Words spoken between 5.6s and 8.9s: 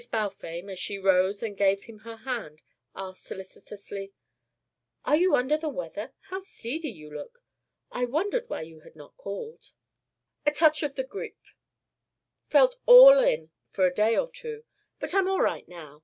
weather? How seedy you look. I wondered why you